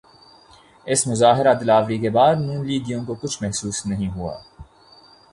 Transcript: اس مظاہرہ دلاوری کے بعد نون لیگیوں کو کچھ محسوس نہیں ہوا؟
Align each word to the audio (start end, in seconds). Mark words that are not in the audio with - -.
اس 0.87 1.07
مظاہرہ 1.07 1.53
دلاوری 1.53 1.97
کے 1.97 2.09
بعد 2.09 2.35
نون 2.35 2.65
لیگیوں 2.67 3.03
کو 3.05 3.15
کچھ 3.15 3.37
محسوس 3.43 3.85
نہیں 3.85 4.09
ہوا؟ 4.09 4.35